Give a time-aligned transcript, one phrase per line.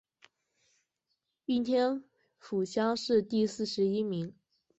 [1.45, 2.03] 应天
[2.39, 4.33] 府乡试第四十一名。